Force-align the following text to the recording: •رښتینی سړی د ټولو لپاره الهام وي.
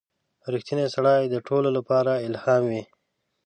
•رښتینی 0.53 0.87
سړی 0.95 1.21
د 1.29 1.35
ټولو 1.47 1.69
لپاره 1.77 2.11
الهام 2.27 2.63
وي. 2.71 2.83